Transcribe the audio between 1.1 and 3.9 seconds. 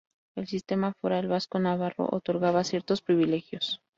vasco-navarro otorgaba ciertos privilegios.